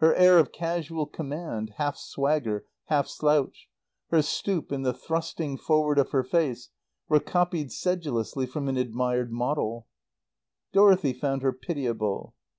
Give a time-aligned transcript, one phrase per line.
[0.00, 3.68] Her air of casual command, half swagger, half slouch,
[4.10, 6.68] her stoop and the thrusting forward of her face,
[7.08, 9.86] were copied sedulously from an admired model.
[10.74, 12.34] Dorothy found her pitiable.